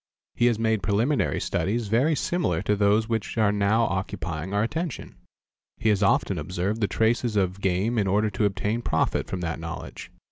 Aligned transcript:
He 0.33 0.47
has 0.47 0.57
made 0.57 0.81
preliminary 0.81 1.39
studies 1.39 1.87
very 1.87 2.15
similar 2.15 2.63
to 2.63 2.75
those 2.75 3.07
which 3.07 3.37
are 3.37 3.51
now 3.51 3.83
occupying 3.83 4.51
our 4.51 4.63
attention. 4.63 5.13
He 5.77 5.89
has 5.89 6.01
often 6.01 6.39
observed 6.39 6.81
the 6.81 6.87
traces 6.87 7.35
of 7.35 7.61
game 7.61 7.99
in 7.99 8.07
order 8.07 8.31
to 8.31 8.45
obtain 8.45 8.81
profit 8.81 9.27
from 9.27 9.41
that 9.41 9.59
knowledge. 9.59 10.09